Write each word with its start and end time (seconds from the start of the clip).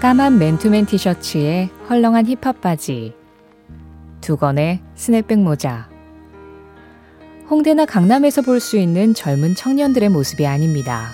까만 0.00 0.38
맨투맨 0.38 0.86
티셔츠에 0.86 1.68
헐렁한 1.90 2.26
힙합 2.26 2.62
바지, 2.62 3.12
두건의 4.22 4.80
스냅백 4.94 5.40
모자. 5.40 5.90
홍대나 7.50 7.84
강남에서 7.84 8.40
볼 8.40 8.60
수 8.60 8.78
있는 8.78 9.12
젊은 9.12 9.54
청년들의 9.54 10.08
모습이 10.08 10.46
아닙니다. 10.46 11.08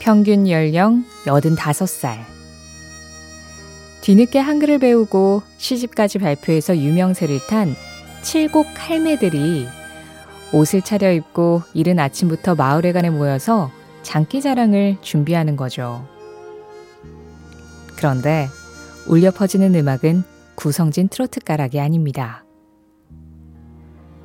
평균 0.00 0.48
연령 0.48 1.04
85살. 1.26 2.24
뒤늦게 4.00 4.40
한글을 4.40 4.78
배우고 4.78 5.42
시집까지 5.58 6.18
발표해서 6.18 6.76
유명세를 6.76 7.38
탄 7.48 7.76
칠곡 8.22 8.66
할매들이 8.76 9.68
옷을 10.52 10.82
차려입고 10.82 11.62
이른 11.72 12.00
아침부터 12.00 12.56
마을회관에 12.56 13.10
모여서 13.10 13.70
장기 14.02 14.40
자랑을 14.40 14.96
준비하는 15.02 15.56
거죠. 15.56 16.15
그런데 17.96 18.48
울려 19.06 19.30
퍼지는 19.30 19.74
음악은 19.74 20.22
구성진 20.54 21.08
트로트 21.08 21.40
가락이 21.40 21.80
아닙니다. 21.80 22.44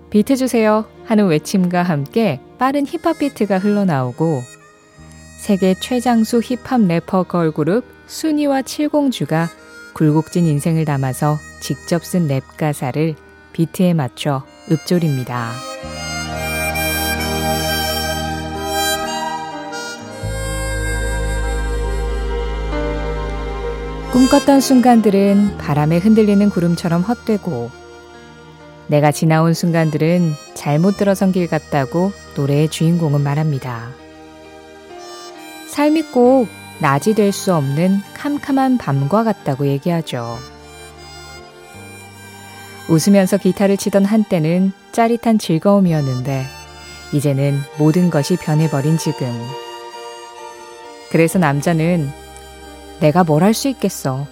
비트 0.09 0.36
주세요 0.36 0.86
하는 1.06 1.28
외침과 1.28 1.84
함께 1.84 2.42
빠른 2.58 2.86
힙합 2.86 3.20
비트가 3.20 3.60
흘러나오고 3.60 4.42
세계 5.40 5.73
최장수 5.73 6.42
힙합 6.44 6.82
래퍼 6.82 7.23
걸그룹 7.23 7.86
수니와 8.08 8.62
칠공주가 8.64 9.50
굴곡진 9.94 10.45
인생을 10.45 10.86
담아서 10.86 11.38
직접 11.62 12.04
쓴 12.04 12.28
랩 12.28 12.44
가사를 12.58 13.16
비트에 13.54 13.94
맞춰 13.94 14.44
읊조립니다. 14.70 15.52
꿈꿨던 24.12 24.59
순간들은 24.59 25.58
바람에 25.58 25.98
흔들리는 26.00 26.50
구름처럼 26.50 27.02
헛되고 27.02 27.72
내가 28.88 29.09
지나온 29.12 29.54
순간들은 29.54 30.34
잘못 30.54 30.98
들어선 30.98 31.31
길 31.31 31.48
같다고 31.48 32.12
노래의 32.36 32.67
주인공은 32.67 33.22
말합니다. 33.22 33.88
삶이 35.70 36.12
꼭 36.12 36.50
낮이 36.80 37.14
될 37.16 37.32
수 37.32 37.54
없는 37.54 38.02
캄캄한 38.16 38.80
밤과 38.80 39.23
같다고 39.23 39.67
얘기하죠. 39.67 40.38
웃으면서 42.89 43.38
기타를 43.38 43.78
치던 43.78 44.04
한때는 44.04 44.73
짜릿한 44.92 45.38
즐거움이었는데 45.39 46.44
이제는 47.14 47.62
모든 47.78 48.09
것이 48.09 48.36
변해버린 48.36 48.98
지금. 48.98 49.28
그래서 51.12 51.39
남자는 51.39 52.09
내가 53.02 53.24
뭘 53.24 53.44
할 53.44 53.54
수 53.54 53.68
있겠어. 53.68 54.28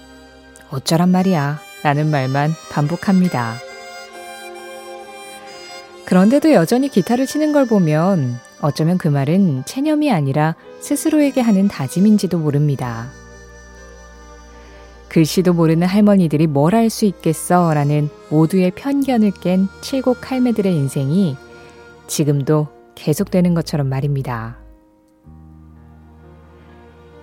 어쩌란 0.69 1.09
말이야. 1.09 1.59
라는 1.83 2.09
말만 2.11 2.51
반복합니다. 2.71 3.55
그런데도 6.05 6.51
여전히 6.51 6.89
기타를 6.89 7.25
치는 7.25 7.51
걸 7.51 7.65
보면 7.65 8.37
어쩌면 8.61 8.97
그 8.97 9.07
말은 9.07 9.63
체념이 9.65 10.11
아니라 10.11 10.55
스스로에게 10.81 11.39
하는 11.41 11.67
다짐인지도 11.67 12.37
모릅니다. 12.39 13.07
글씨도 15.07 15.53
모르는 15.53 15.87
할머니들이 15.87 16.47
뭘 16.47 16.73
할 16.75 16.89
수 16.89 17.05
있겠어 17.05 17.73
라는 17.73 18.09
모두의 18.29 18.71
편견을 18.71 19.31
깬 19.31 19.67
칠곡 19.81 20.29
할매들의 20.29 20.71
인생이 20.75 21.37
지금도 22.07 22.67
계속되는 22.95 23.53
것처럼 23.53 23.87
말입니다. 23.87 24.57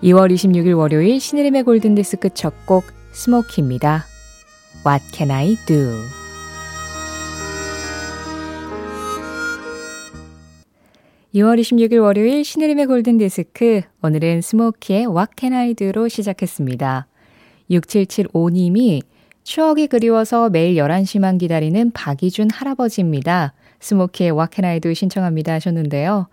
2월 0.03 0.31
26일 0.33 0.77
월요일 0.77 1.19
신의림의 1.21 1.63
골든디스크 1.63 2.31
첫 2.35 2.53
곡 2.67 2.85
스모키입니다. 3.13 4.05
What 4.87 5.05
can 5.11 5.31
I 5.31 5.57
do? 5.67 5.91
(2월 11.35 11.59
26일) 11.59 12.03
월요일 12.03 12.45
신의림의 12.45 12.87
골든디스크 12.87 13.83
오늘은 14.03 14.43
스모키의 14.43 15.07
What 15.07 15.33
Can 15.39 15.55
I 15.55 15.75
Do로 15.75 16.09
시작했습니다. 16.09 17.07
6775님이 17.71 19.03
추억이 19.45 19.87
그리워서 19.87 20.51
매일 20.51 20.77
11시만 20.77 21.39
기다리는 21.39 21.91
박이준 21.93 22.51
할아버지입니다. 22.51 23.55
스모키의 23.81 24.33
What 24.33 24.55
Can 24.55 24.71
I 24.71 24.81
Do 24.81 24.93
신청합니다 24.93 25.55
하셨는데요. 25.55 26.29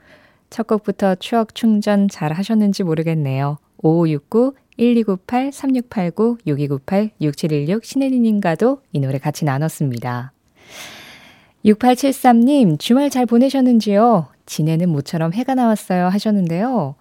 첫 0.54 0.68
곡부터 0.68 1.16
추억 1.16 1.56
충전 1.56 2.08
잘 2.08 2.32
하셨는지 2.32 2.84
모르겠네요. 2.84 3.58
5569 3.80 4.54
1298 4.78 5.52
3689 5.52 6.38
6298 6.46 7.10
6716 7.20 7.84
신혜리님과도 7.84 8.82
이 8.92 9.00
노래 9.00 9.18
같이 9.18 9.46
나눴습니다. 9.46 10.32
6873님, 11.66 12.78
주말 12.78 13.10
잘 13.10 13.26
보내셨는지요? 13.26 14.28
지내는 14.46 14.90
모처럼 14.90 15.34
해가 15.34 15.56
나왔어요 15.56 16.06
하셨는데요. 16.10 16.94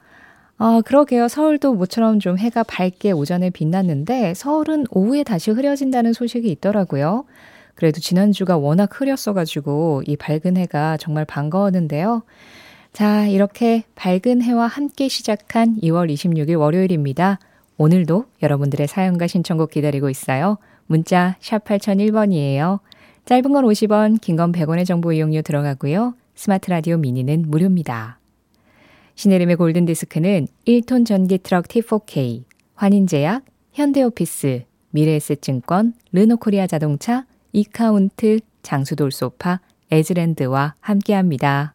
아, 0.57 0.81
그러게요. 0.87 1.29
서울도 1.29 1.75
모처럼 1.75 2.21
좀 2.21 2.39
해가 2.39 2.63
밝게 2.63 3.13
오전에 3.13 3.51
빛났는데 3.51 4.33
서울은 4.33 4.87
오후에 4.91 5.25
다시 5.25 5.51
흐려진다는 5.51 6.15
소식이 6.15 6.51
있더라고요. 6.53 7.27
그래도 7.75 8.01
지난주가 8.01 8.57
워낙 8.57 8.99
흐렸어가지고 8.99 10.05
이 10.07 10.17
밝은 10.17 10.57
해가 10.57 10.97
정말 10.97 11.27
반가웠는데요. 11.27 12.23
자, 12.93 13.27
이렇게 13.27 13.85
밝은 13.95 14.43
해와 14.43 14.67
함께 14.67 15.09
시작한 15.09 15.77
2월 15.83 16.13
26일 16.13 16.59
월요일입니다. 16.59 17.39
오늘도 17.79 18.27
여러분들의 18.43 18.87
사연과 18.87 19.27
신청곡 19.27 19.71
기다리고 19.71 20.11
있어요. 20.11 20.59
문자 20.87 21.37
샵 21.41 21.65
8001번이에요. 21.65 22.81
짧은 23.25 23.53
건 23.53 23.65
50원, 23.65 24.21
긴 24.21 24.37
건 24.37 24.53
100원의 24.53 24.85
정보 24.85 25.13
이용료 25.13 25.43
들어가고요. 25.43 26.15
스마트 26.35 26.71
라디오 26.71 26.99
미니는 26.99 27.45
무료입니다. 27.49 28.19
신혜림의 29.15 29.57
골든디스크는 29.57 30.49
1톤 30.67 31.07
전기 31.07 31.39
트럭 31.39 31.69
T4K, 31.69 32.45
환인제약, 32.75 33.45
현대오피스, 33.73 34.65
미래에셋증권, 34.91 35.95
르노코리아 36.13 36.67
자동차, 36.67 37.25
이카운트, 37.53 38.41
장수돌 38.63 39.13
소파, 39.13 39.61
에즈랜드와 39.91 40.75
함께합니다. 40.81 41.75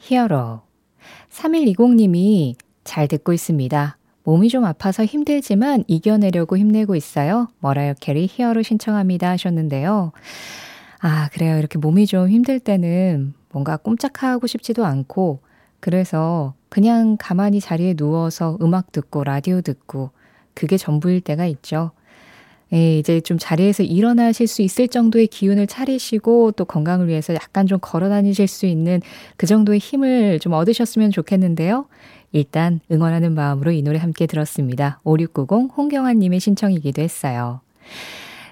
Hero. 0.00 0.62
3120님이 1.30 2.56
잘 2.84 3.08
듣고 3.08 3.32
있습니다. 3.32 3.96
몸이 4.24 4.48
좀 4.48 4.64
아파서 4.64 5.04
힘들지만 5.04 5.84
이겨내려고 5.86 6.56
힘내고 6.56 6.94
있어요. 6.96 7.48
머라이어 7.60 7.94
캐리 8.00 8.28
Hero 8.30 8.62
신청합니다 8.62 9.30
하셨는데요. 9.30 10.12
아, 11.00 11.28
그래요. 11.32 11.58
이렇게 11.58 11.78
몸이 11.78 12.06
좀 12.06 12.28
힘들 12.28 12.60
때는 12.60 13.34
뭔가 13.50 13.76
꼼짝하고 13.76 14.46
싶지도 14.46 14.84
않고 14.84 15.40
그래서 15.80 16.54
그냥 16.68 17.16
가만히 17.18 17.60
자리에 17.60 17.94
누워서 17.94 18.58
음악 18.60 18.92
듣고 18.92 19.24
라디오 19.24 19.60
듣고 19.62 20.10
그게 20.54 20.76
전부일 20.76 21.22
때가 21.22 21.46
있죠. 21.46 21.92
예, 22.72 22.98
이제 22.98 23.20
좀 23.20 23.36
자리에서 23.38 23.82
일어나실 23.82 24.46
수 24.46 24.62
있을 24.62 24.88
정도의 24.88 25.26
기운을 25.26 25.66
차리시고 25.66 26.52
또 26.52 26.64
건강을 26.64 27.08
위해서 27.08 27.34
약간 27.34 27.66
좀 27.66 27.78
걸어 27.80 28.08
다니실 28.08 28.46
수 28.46 28.66
있는 28.66 29.00
그 29.36 29.46
정도의 29.46 29.78
힘을 29.78 30.38
좀 30.38 30.52
얻으셨으면 30.52 31.10
좋겠는데요. 31.10 31.86
일단 32.32 32.80
응원하는 32.92 33.34
마음으로 33.34 33.72
이 33.72 33.82
노래 33.82 33.98
함께 33.98 34.26
들었습니다. 34.26 35.00
5690 35.04 35.76
홍경환님의 35.76 36.38
신청이기도 36.38 37.02
했어요. 37.02 37.60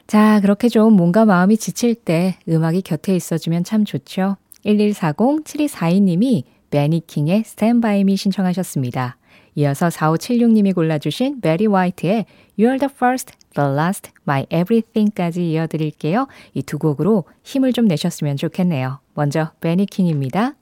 자, 0.08 0.40
그렇게 0.40 0.68
좀 0.68 0.94
몸과 0.94 1.26
마음이 1.26 1.58
지칠 1.58 1.94
때 1.94 2.36
음악이 2.48 2.80
곁에 2.82 3.14
있어주면 3.14 3.64
참 3.64 3.84
좋죠. 3.84 4.36
1140-7242님이 4.64 6.44
베니킹의 6.70 7.40
Stand 7.46 7.82
By 7.82 8.00
Me 8.00 8.16
신청하셨습니다. 8.16 9.17
이어서 9.58 9.88
4576님이 9.88 10.72
골라주신 10.72 11.40
메리 11.42 11.66
화이트의 11.66 12.26
You're 12.56 12.78
the 12.78 12.88
first, 12.94 13.32
the 13.56 13.68
last, 13.68 14.12
my 14.24 14.46
everything까지 14.52 15.50
이어드릴게요. 15.50 16.28
이 16.54 16.62
두 16.62 16.78
곡으로 16.78 17.24
힘을 17.42 17.72
좀 17.72 17.86
내셨으면 17.88 18.36
좋겠네요. 18.36 19.00
먼저 19.14 19.50
베니킹입니다. 19.60 20.54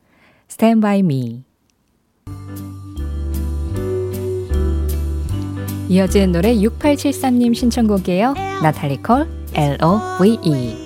Stand 0.51 0.81
by 0.81 1.01
me. 1.01 1.45
이어진 5.91 6.33
노래 6.33 6.55
6873님 6.55 7.55
신청곡이에요. 7.55 8.33
나탈리 8.63 9.03
콜, 9.03 9.29
L-O-V-E. 9.55 10.86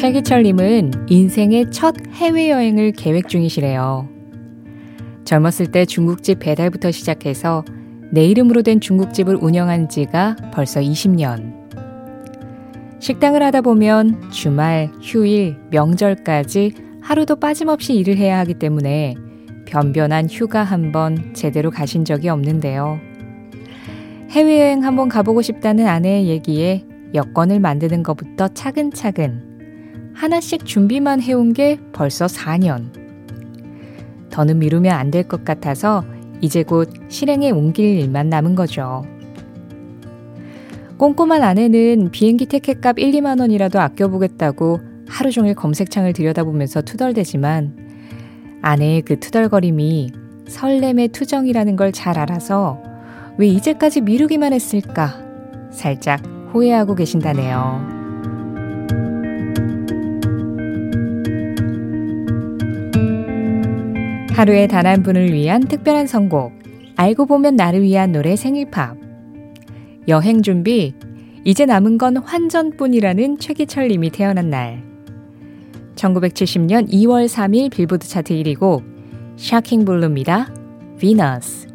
최기철님은 0.00 1.08
인생의 1.10 1.70
첫 1.70 1.94
해외여행을 2.10 2.92
계획 2.92 3.28
중이시래요. 3.28 4.08
젊었을 5.26 5.72
때 5.72 5.84
중국집 5.84 6.38
배달부터 6.38 6.90
시작해서 6.90 7.66
내 8.10 8.24
이름으로 8.24 8.62
된 8.62 8.80
중국집을 8.80 9.36
운영한 9.36 9.90
지가 9.90 10.36
벌써 10.54 10.80
20년. 10.80 11.52
식당을 12.98 13.42
하다 13.42 13.60
보면 13.60 14.30
주말, 14.30 14.90
휴일, 15.02 15.58
명절까지 15.70 16.72
하루도 17.02 17.36
빠짐없이 17.36 17.92
일을 17.92 18.16
해야 18.16 18.38
하기 18.38 18.54
때문에 18.54 19.16
변변한 19.66 20.30
휴가 20.30 20.64
한 20.64 20.92
번 20.92 21.34
제대로 21.34 21.70
가신 21.70 22.06
적이 22.06 22.30
없는데요. 22.30 22.98
해외여행 24.30 24.82
한번 24.82 25.10
가보고 25.10 25.42
싶다는 25.42 25.86
아내의 25.86 26.26
얘기에 26.28 26.86
여권을 27.12 27.60
만드는 27.60 28.02
것부터 28.02 28.48
차근차근 28.48 29.49
하나씩 30.20 30.66
준비만 30.66 31.22
해온 31.22 31.54
게 31.54 31.78
벌써 31.94 32.26
4년. 32.26 32.90
더는 34.30 34.58
미루면 34.58 34.92
안 34.92 35.10
될 35.10 35.26
것 35.26 35.46
같아서 35.46 36.04
이제 36.42 36.62
곧 36.62 36.92
실행에 37.08 37.50
옮길 37.50 37.98
일만 37.98 38.28
남은 38.28 38.54
거죠. 38.54 39.02
꼼꼼한 40.98 41.42
아내는 41.42 42.10
비행기 42.10 42.44
티켓값 42.44 42.98
1, 42.98 43.12
2만 43.12 43.40
원이라도 43.40 43.80
아껴보겠다고 43.80 44.80
하루 45.08 45.30
종일 45.30 45.54
검색창을 45.54 46.12
들여다보면서 46.12 46.82
투덜대지만 46.82 47.78
아내의 48.60 49.00
그 49.02 49.18
투덜거림이 49.20 50.10
설렘의 50.48 51.08
투정이라는 51.08 51.76
걸 51.76 51.92
잘 51.92 52.18
알아서 52.18 52.82
왜 53.38 53.46
이제까지 53.48 54.02
미루기만 54.02 54.52
했을까 54.52 55.14
살짝 55.70 56.20
후회하고 56.52 56.94
계신다네요. 56.94 57.99
하루에 64.40 64.66
단 64.66 64.86
한 64.86 65.02
분을 65.02 65.34
위한 65.34 65.60
특별한 65.60 66.06
선곡. 66.06 66.54
알고 66.96 67.26
보면 67.26 67.56
나를 67.56 67.82
위한 67.82 68.10
노래 68.10 68.36
생일팝. 68.36 68.96
여행 70.08 70.40
준비. 70.40 70.94
이제 71.44 71.66
남은 71.66 71.98
건 71.98 72.16
환전뿐이라는 72.16 73.38
최기철 73.38 73.88
님이 73.88 74.08
태어난 74.08 74.48
날. 74.48 74.82
1970년 75.94 76.90
2월 76.90 77.26
3일 77.26 77.70
빌보드 77.70 78.08
차트 78.08 78.32
1위 78.32 78.57
곡 78.57 78.82
Shocking 79.36 79.84
Blue입니다. 79.84 80.50
Venus. 80.98 81.66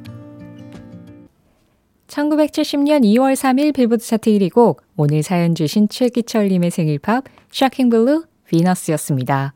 1970년 2.07 3.03
2월 3.03 3.33
3일 3.33 3.75
빌보드 3.75 4.03
차트 4.03 4.31
1위 4.31 4.51
곡 4.51 4.81
오늘 4.97 5.21
사연 5.21 5.53
주신 5.53 5.87
최기철 5.87 6.47
님의 6.47 6.71
생일팝 6.71 7.25
Shocking 7.51 7.91
Blue 7.91 8.23
Venus였습니다. 8.47 9.53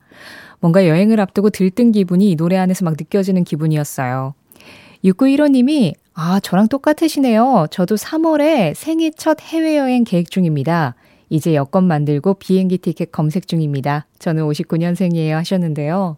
뭔가 0.59 0.87
여행을 0.87 1.19
앞두고 1.19 1.49
들뜬 1.49 1.91
기분이 1.91 2.31
이 2.31 2.35
노래 2.35 2.57
안에서 2.57 2.85
막 2.85 2.95
느껴지는 2.97 3.43
기분이었어요. 3.43 4.33
6915님이 5.03 5.93
아, 6.13 6.39
저랑 6.41 6.67
똑같으시네요. 6.67 7.67
저도 7.71 7.95
3월에 7.95 8.73
생애 8.75 9.09
첫 9.11 9.41
해외여행 9.41 10.03
계획 10.03 10.29
중입니다. 10.29 10.95
이제 11.29 11.55
여권 11.55 11.85
만들고 11.85 12.33
비행기 12.35 12.79
티켓 12.79 13.11
검색 13.11 13.47
중입니다. 13.47 14.05
저는 14.19 14.43
59년생이에요 14.43 15.31
하셨는데요. 15.31 16.17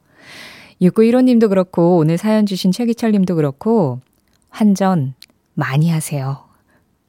6915님도 0.82 1.50
그렇고 1.50 1.98
오늘 1.98 2.18
사연 2.18 2.46
주신 2.46 2.72
최기철님도 2.72 3.36
그렇고 3.36 4.00
환전 4.50 5.14
많이 5.54 5.92
하세요. 5.92 6.40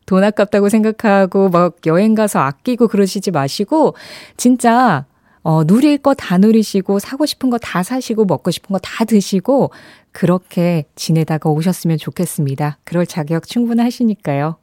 돈 0.04 0.24
아깝다고 0.24 0.68
생각하고 0.68 1.48
막 1.48 1.76
여행 1.86 2.14
가서 2.14 2.40
아끼고 2.40 2.88
그러시지 2.88 3.30
마시고 3.30 3.94
진짜 4.36 5.06
어, 5.42 5.64
누릴 5.64 5.98
거 5.98 6.14
다 6.14 6.38
누리시고 6.38 6.98
사고 7.00 7.26
싶은 7.26 7.50
거 7.50 7.58
다 7.58 7.82
사시고 7.82 8.24
먹고 8.26 8.50
싶은 8.50 8.72
거 8.72 8.78
다 8.78 9.04
드시고 9.04 9.70
그렇게 10.12 10.84
지내다가 10.94 11.50
오셨으면 11.50 11.98
좋겠습니다. 11.98 12.78
그럴 12.84 13.06
자격 13.06 13.46
충분하시니까요. 13.48 14.56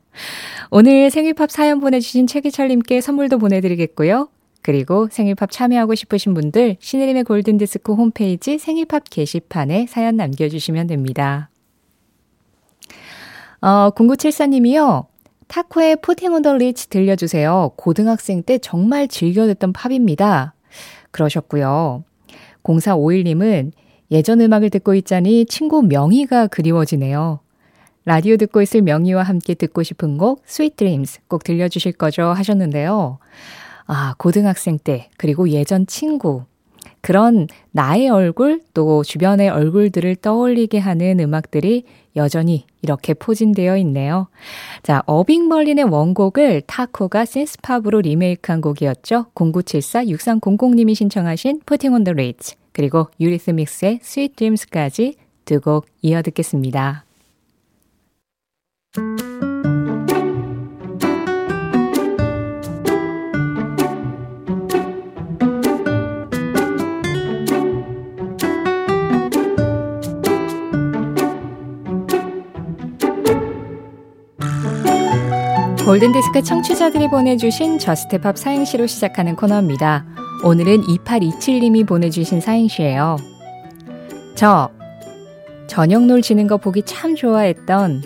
오늘 0.71 1.09
생일팝 1.11 1.51
사연 1.51 1.79
보내주신 1.79 2.27
최기철님께 2.27 3.01
선물도 3.01 3.37
보내드리겠고요. 3.39 4.29
그리고 4.61 5.07
생일팝 5.11 5.51
참여하고 5.51 5.95
싶으신 5.95 6.33
분들 6.33 6.77
신혜림의 6.79 7.23
골든디스크 7.23 7.93
홈페이지 7.93 8.57
생일팝 8.57 9.03
게시판에 9.09 9.87
사연 9.87 10.17
남겨주시면 10.17 10.87
됩니다. 10.87 11.49
어, 13.61 13.91
0974님이요. 13.95 15.05
타코의 15.47 15.97
포팅 16.01 16.33
온더 16.33 16.57
리치 16.57 16.89
들려주세요. 16.89 17.71
고등학생 17.75 18.43
때 18.43 18.57
정말 18.59 19.07
즐겨 19.07 19.47
듣던 19.47 19.73
팝입니다. 19.73 20.53
그러셨고요. 21.11 22.03
0451님은 22.63 23.71
예전 24.11 24.41
음악을 24.41 24.69
듣고 24.69 24.95
있자니 24.95 25.45
친구 25.45 25.83
명희가 25.83 26.47
그리워지네요. 26.47 27.39
라디오 28.05 28.37
듣고 28.37 28.61
있을 28.61 28.81
명희와 28.81 29.23
함께 29.23 29.53
듣고 29.53 29.83
싶은 29.83 30.17
곡 30.17 30.41
Sweet 30.47 30.77
Dreams 30.77 31.19
꼭 31.27 31.43
들려주실 31.43 31.93
거죠 31.93 32.23
하셨는데요. 32.23 33.19
아, 33.85 34.15
고등학생 34.17 34.79
때 34.79 35.09
그리고 35.17 35.49
예전 35.49 35.85
친구 35.85 36.43
그런 37.01 37.47
나의 37.71 38.09
얼굴 38.09 38.61
또 38.73 39.03
주변의 39.03 39.49
얼굴들을 39.49 40.15
떠올리게 40.17 40.79
하는 40.79 41.19
음악들이 41.19 41.83
여전히 42.15 42.65
이렇게 42.81 43.13
포진되어 43.13 43.77
있네요. 43.77 44.27
자, 44.83 45.03
어빙 45.05 45.49
벌린의 45.49 45.85
원곡을 45.85 46.63
타코가 46.67 47.25
센스팝으로 47.25 48.01
리메이크한 48.01 48.61
곡이었죠. 48.61 49.27
0974-6300님이 49.35 50.95
신청하신 50.95 51.61
Putting 51.65 51.93
on 51.93 52.03
the 52.03 52.13
Ritz 52.13 52.55
그리고 52.71 53.07
유리스믹스의 53.19 53.99
Sweet 54.01 54.35
Dreams까지 54.35 55.15
두 55.45 55.59
곡 55.59 55.85
이어 56.01 56.21
듣겠습니다. 56.21 57.05
골든디스크 75.89 76.43
청취자들이 76.43 77.09
보내주신 77.09 77.79
Just 77.79 78.12
Pop 78.12 78.37
사행시로 78.37 78.85
시작하는 78.85 79.35
코너입니다. 79.35 80.05
오늘은 80.43 80.83
2827님이 80.83 81.87
보내주신 81.87 82.41
사행시예요. 82.41 83.15
저, 84.35 84.69
저녁놀 85.65 86.21
지는 86.21 86.45
거 86.45 86.57
보기 86.57 86.83
참 86.83 87.15
좋아했던 87.15 88.03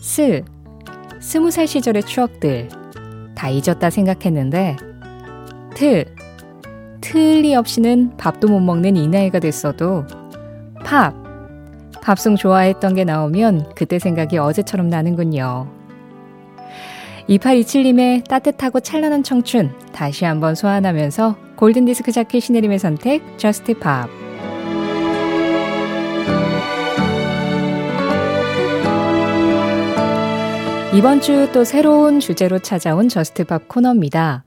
스, 0.00 0.42
스무 1.20 1.50
살 1.50 1.66
시절의 1.66 2.04
추억들 2.04 2.70
다 3.34 3.50
잊었다 3.50 3.90
생각했는데 3.90 4.78
트, 5.74 6.06
틀니 7.02 7.54
없이는 7.54 8.16
밥도 8.16 8.48
못 8.48 8.60
먹는 8.60 8.96
이 8.96 9.06
나이가 9.06 9.38
됐어도 9.38 10.06
팝, 10.82 11.12
팝송 12.00 12.36
좋아했던 12.36 12.94
게 12.94 13.04
나오면 13.04 13.74
그때 13.76 13.98
생각이 13.98 14.38
어제처럼 14.38 14.88
나는군요. 14.88 15.81
2827님의 17.38 18.28
따뜻하고 18.28 18.80
찬란한 18.80 19.22
청춘 19.22 19.70
다시 19.92 20.24
한번 20.24 20.54
소환하면서 20.54 21.36
골든디스크 21.56 22.12
자켓 22.12 22.42
신혜림의 22.42 22.78
선택 22.78 23.38
Just 23.38 23.78
Pop 23.78 24.08
이번 30.94 31.22
주 31.22 31.48
또 31.52 31.64
새로운 31.64 32.20
주제로 32.20 32.58
찾아온 32.58 33.08
Just 33.08 33.44
Pop 33.44 33.66
코너입니다. 33.66 34.44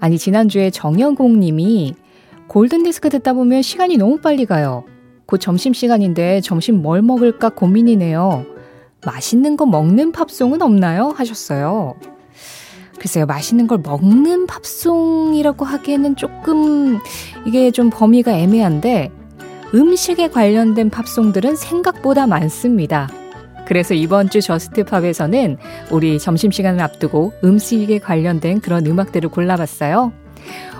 아니, 0.00 0.16
지난주에 0.16 0.70
정영공 0.70 1.38
님이 1.38 1.94
골든디스크 2.48 3.10
듣다 3.10 3.34
보면 3.34 3.60
시간이 3.60 3.98
너무 3.98 4.18
빨리 4.18 4.46
가요. 4.46 4.84
곧 5.26 5.38
점심시간인데 5.38 6.40
점심 6.40 6.80
뭘 6.80 7.02
먹을까 7.02 7.50
고민이네요. 7.50 8.46
맛있는 9.04 9.56
거 9.56 9.66
먹는 9.66 10.12
팝송은 10.12 10.62
없나요? 10.62 11.08
하셨어요. 11.08 11.94
글쎄요, 13.02 13.26
맛있는 13.26 13.66
걸 13.66 13.78
먹는 13.78 14.46
팝송이라고 14.46 15.64
하기에는 15.64 16.14
조금 16.14 17.00
이게 17.44 17.72
좀 17.72 17.90
범위가 17.90 18.30
애매한데 18.30 19.10
음식에 19.74 20.30
관련된 20.30 20.88
팝송들은 20.88 21.56
생각보다 21.56 22.28
많습니다. 22.28 23.08
그래서 23.66 23.94
이번 23.94 24.30
주 24.30 24.40
저스트팝에서는 24.40 25.56
우리 25.90 26.20
점심시간을 26.20 26.80
앞두고 26.80 27.32
음식에 27.42 27.98
관련된 27.98 28.60
그런 28.60 28.86
음악들을 28.86 29.30
골라봤어요. 29.30 30.12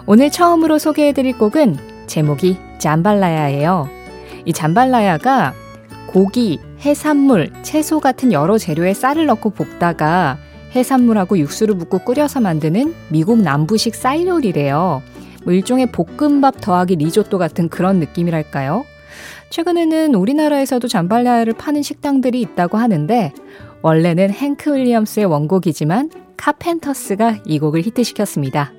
오늘 0.06 0.30
처음으로 0.30 0.78
소개해드릴 0.78 1.38
곡은 1.38 1.76
제목이 2.06 2.56
잠발라야예요. 2.78 3.88
이 4.44 4.52
잠발라야가 4.52 5.54
고기, 6.06 6.60
해산물, 6.82 7.50
채소 7.62 7.98
같은 7.98 8.32
여러 8.32 8.58
재료에 8.58 8.94
쌀을 8.94 9.26
넣고 9.26 9.50
볶다가 9.50 10.38
해산물하고 10.74 11.38
육수를 11.38 11.76
붓고 11.76 12.00
끓여서 12.00 12.40
만드는 12.40 12.94
미국 13.08 13.40
남부식 13.40 13.94
쌀 13.94 14.26
요리래요. 14.26 15.02
뭐 15.44 15.52
일종의 15.52 15.92
볶음밥 15.92 16.60
더하기 16.60 16.96
리조또 16.96 17.38
같은 17.38 17.68
그런 17.68 17.98
느낌이랄까요? 17.98 18.84
최근에는 19.50 20.14
우리나라에서도 20.14 20.88
잠발라야를 20.88 21.52
파는 21.52 21.82
식당들이 21.82 22.40
있다고 22.40 22.78
하는데 22.78 23.32
원래는 23.82 24.30
행크 24.30 24.74
윌리엄스의 24.74 25.26
원곡이지만 25.26 26.10
카펜터스가 26.36 27.40
이 27.44 27.58
곡을 27.58 27.82
히트시켰습니다. 27.82 28.72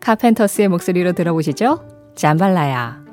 카펜터스의 0.00 0.68
목소리로 0.68 1.12
들어보시죠. 1.12 1.84
잠발라야. 2.14 3.03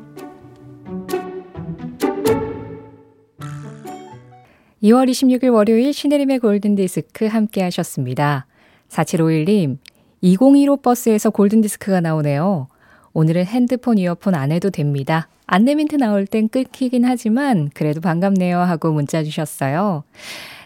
2월 4.84 5.08
26일 5.08 5.54
월요일 5.54 5.94
신혜림의 5.94 6.40
골든디스크 6.40 7.28
함께 7.28 7.62
하셨습니다. 7.62 8.48
4751님, 8.90 9.78
2015 10.22 10.78
버스에서 10.78 11.30
골든디스크가 11.30 12.02
나오네요. 12.02 12.68
오늘은 13.14 13.46
핸드폰 13.46 14.00
이어폰 14.00 14.34
안 14.34 14.52
해도 14.52 14.72
됩니다. 14.72 15.28
안내 15.46 15.76
멘트 15.76 15.98
나올 15.98 16.26
땐 16.26 16.50
끊기긴 16.50 17.06
하지만 17.06 17.70
그래도 17.76 18.02
반갑네요 18.02 18.58
하고 18.58 18.92
문자 18.92 19.24
주셨어요. 19.24 20.04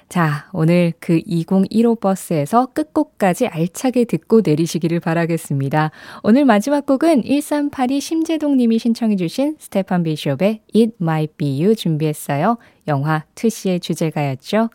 자, 0.08 0.48
오늘 0.54 0.94
그 1.00 1.20
2015 1.26 1.96
버스에서 1.96 2.68
끝곡까지 2.68 3.48
알차게 3.48 4.06
듣고 4.06 4.42
내리시기를 4.46 5.00
바라겠습니다. 5.00 5.92
오늘 6.24 6.46
마지막 6.46 6.86
곡은 6.86 7.24
1382 7.24 8.00
심재동 8.00 8.56
님이 8.56 8.78
신청해 8.80 9.16
주신 9.16 9.56
스테판 9.60 10.04
비숍의 10.04 10.62
It 10.76 10.94
Might 11.02 11.34
Be 11.38 11.62
You 11.62 11.76
준비했어요. 11.76 12.58
영화 12.88 13.26
Tootsie의 13.36 13.80
주제가였죠. 13.80 14.70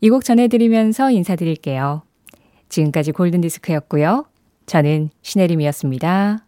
이 0.00 0.08
곡 0.08 0.24
전해드리면서 0.24 1.10
인사드릴게요. 1.10 2.02
지금까지 2.68 3.12
골든디스크였고요. 3.12 4.24
저는 4.66 5.10
신혜림이었습니다. 5.22 6.46